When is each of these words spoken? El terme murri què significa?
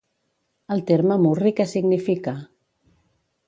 El 0.75 0.81
terme 0.87 1.19
murri 1.25 1.53
què 1.61 1.67
significa? 1.75 2.37